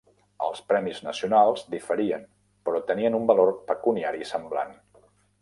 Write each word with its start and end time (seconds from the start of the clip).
Els 0.43 0.61
premis 0.69 1.01
nacionals 1.07 1.61
diferien, 1.73 2.23
però 2.65 2.81
tenien 2.89 3.19
un 3.19 3.29
valor 3.33 3.53
pecuniari 3.69 4.27
semblant. 4.33 4.75